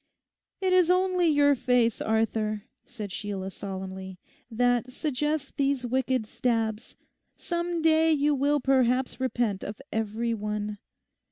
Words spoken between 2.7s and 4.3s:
said Sheila solemnly,